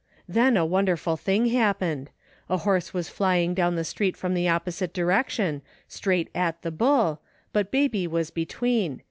Then 0.27 0.57
a 0.57 0.65
wonderful 0.65 1.15
thing 1.15 1.45
happened. 1.49 2.09
A 2.49 2.57
horse 2.57 2.91
was 2.91 3.07
flying 3.07 3.53
down 3.53 3.75
the 3.75 3.83
street 3.83 4.17
from 4.17 4.33
the 4.33 4.49
opposite 4.49 4.93
direction, 4.95 5.61
straight 5.87 6.31
at 6.33 6.63
the 6.63 6.71
bull, 6.71 7.21
but 7.53 7.69
baby 7.69 8.07
was 8.07 8.31
between. 8.31 8.99